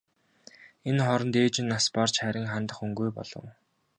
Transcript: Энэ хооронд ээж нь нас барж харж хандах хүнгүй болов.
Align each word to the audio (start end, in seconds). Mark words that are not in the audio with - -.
Энэ 0.89 1.01
хооронд 1.05 1.35
ээж 1.43 1.55
нь 1.61 1.71
нас 1.73 1.85
барж 1.95 2.15
харж 2.21 2.39
хандах 2.51 2.77
хүнгүй 2.79 3.09
болов. 3.15 3.45